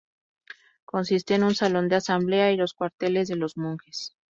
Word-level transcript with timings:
Consistía 0.83 1.35
en 1.35 1.43
un 1.43 1.53
salón 1.53 1.87
de 1.87 1.97
asamblea 1.97 2.51
y 2.51 2.57
los 2.57 2.73
cuarteles 2.73 3.27
de 3.27 3.35
los 3.35 3.55
monjes. 3.55 4.15